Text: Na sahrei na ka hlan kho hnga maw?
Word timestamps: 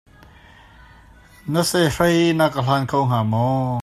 Na 1.51 1.61
sahrei 1.69 2.21
na 2.37 2.45
ka 2.53 2.61
hlan 2.65 2.83
kho 2.89 2.99
hnga 3.03 3.19
maw? 3.31 3.71